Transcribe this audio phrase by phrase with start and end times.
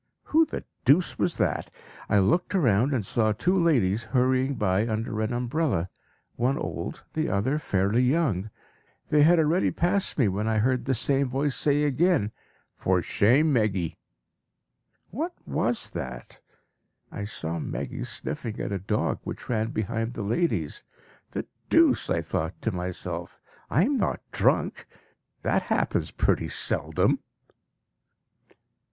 [0.33, 1.69] Who the deuce was that?
[2.09, 5.91] I looked round and saw two ladies hurrying by under an umbrella
[6.37, 8.49] one old, the other fairly young.
[9.09, 12.31] They had already passed me when I heard the same voice say again,
[12.79, 13.99] "For shame, Meggy!"
[15.11, 16.39] What was that?
[17.11, 20.83] I saw Meggy sniffing at a dog which ran behind the ladies.
[21.29, 22.09] The deuce!
[22.09, 23.39] I thought to myself,
[23.69, 24.87] "I am not drunk?
[25.43, 27.19] That happens pretty seldom."